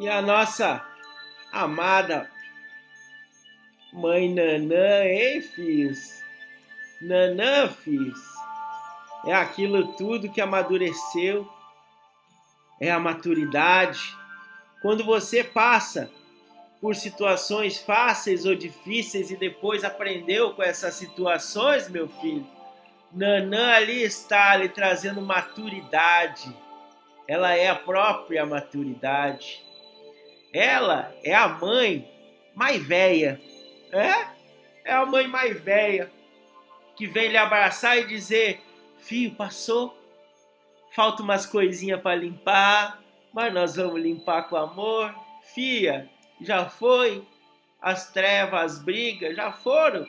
E 0.00 0.08
a 0.08 0.22
nossa 0.22 0.82
amada 1.52 2.26
mãe 3.92 4.32
Nanã, 4.32 5.04
hein, 5.04 5.42
filhos? 5.42 5.98
Nanã, 7.02 7.68
filhos, 7.68 8.18
é 9.26 9.34
aquilo 9.34 9.92
tudo 9.98 10.32
que 10.32 10.40
amadureceu, 10.40 11.46
é 12.80 12.90
a 12.90 12.98
maturidade. 12.98 14.00
Quando 14.80 15.04
você 15.04 15.44
passa 15.44 16.10
por 16.80 16.96
situações 16.96 17.76
fáceis 17.76 18.46
ou 18.46 18.54
difíceis 18.54 19.30
e 19.30 19.36
depois 19.36 19.84
aprendeu 19.84 20.54
com 20.54 20.62
essas 20.62 20.94
situações, 20.94 21.90
meu 21.90 22.08
filho, 22.08 22.46
Nanã 23.12 23.74
ali 23.74 24.02
está 24.02 24.56
lhe 24.56 24.70
trazendo 24.70 25.20
maturidade. 25.20 26.50
Ela 27.28 27.54
é 27.54 27.68
a 27.68 27.74
própria 27.74 28.46
maturidade. 28.46 29.68
Ela 30.52 31.14
é 31.22 31.34
a 31.34 31.48
mãe 31.48 32.08
mais 32.54 32.82
velha. 32.84 33.40
É? 33.92 34.28
É 34.84 34.92
a 34.92 35.06
mãe 35.06 35.26
mais 35.26 35.60
velha 35.60 36.10
que 36.96 37.06
vem 37.06 37.28
lhe 37.28 37.36
abraçar 37.36 37.98
e 37.98 38.06
dizer: 38.06 38.60
Filho, 38.98 39.34
passou. 39.34 39.96
Falta 40.94 41.22
umas 41.22 41.46
coisinhas 41.46 42.00
para 42.00 42.16
limpar, 42.16 43.00
mas 43.32 43.54
nós 43.54 43.76
vamos 43.76 44.00
limpar 44.00 44.48
com 44.48 44.56
amor. 44.56 45.14
Fia, 45.54 46.10
já 46.40 46.68
foi. 46.68 47.24
As 47.80 48.12
trevas, 48.12 48.72
as 48.72 48.82
brigas 48.82 49.34
já 49.34 49.50
foram. 49.52 50.06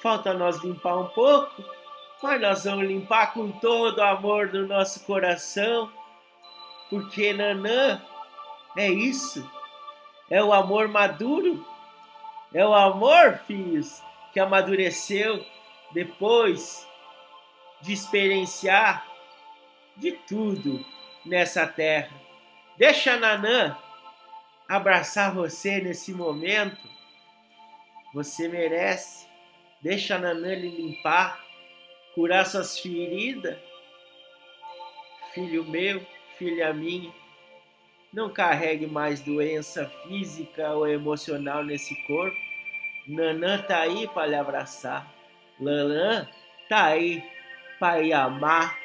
Falta 0.00 0.32
nós 0.32 0.58
limpar 0.62 0.96
um 0.96 1.08
pouco, 1.08 1.64
mas 2.22 2.40
nós 2.40 2.64
vamos 2.64 2.86
limpar 2.86 3.32
com 3.32 3.50
todo 3.50 3.98
o 3.98 4.02
amor 4.02 4.48
do 4.48 4.66
nosso 4.66 5.04
coração. 5.04 5.90
Porque 6.88 7.32
Nanã 7.32 8.00
é 8.76 8.88
isso. 8.88 9.48
É 10.28 10.42
o 10.42 10.52
amor 10.52 10.88
maduro. 10.88 11.64
É 12.52 12.64
o 12.64 12.74
amor, 12.74 13.40
filhos, 13.46 14.02
que 14.32 14.40
amadureceu 14.40 15.44
depois 15.92 16.86
de 17.80 17.92
experienciar 17.92 19.06
de 19.96 20.12
tudo 20.12 20.84
nessa 21.24 21.66
terra. 21.66 22.10
Deixa 22.76 23.16
Nanã 23.16 23.76
abraçar 24.68 25.34
você 25.34 25.80
nesse 25.80 26.12
momento. 26.12 26.88
Você 28.14 28.48
merece. 28.48 29.28
Deixa 29.82 30.16
a 30.16 30.18
Nanã 30.18 30.54
lhe 30.54 30.68
limpar, 30.68 31.40
curar 32.14 32.44
suas 32.46 32.78
feridas. 32.78 33.58
Filho 35.32 35.64
meu, 35.64 36.04
filha 36.36 36.72
minha, 36.72 37.12
não 38.12 38.28
carregue 38.28 38.86
mais 38.86 39.20
doença 39.20 39.86
física 40.02 40.72
ou 40.74 40.86
emocional 40.86 41.64
nesse 41.64 41.94
corpo. 42.06 42.36
Nanã 43.06 43.58
tá 43.62 43.80
aí 43.80 44.08
para 44.08 44.26
lhe 44.26 44.34
abraçar. 44.34 45.12
Nanã 45.58 46.28
tá 46.68 46.86
aí 46.86 47.22
para 47.78 48.00
lhe 48.00 48.12
amar. 48.12 48.78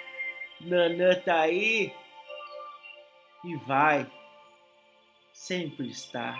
Nanã 0.62 1.16
tá 1.16 1.42
aí 1.42 1.92
e 3.44 3.56
vai 3.58 4.08
sempre 5.34 5.88
estar. 5.90 6.40